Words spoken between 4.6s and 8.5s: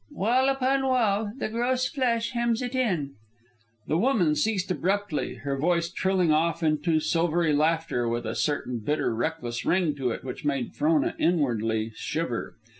abruptly, her voice trilling off into silvery laughter with a